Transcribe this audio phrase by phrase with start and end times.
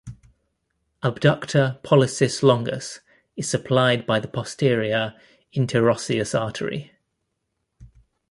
[1.03, 3.01] Abductor pollicis longus
[3.35, 5.13] is supplied by the posterior
[5.55, 6.91] interosseous artery.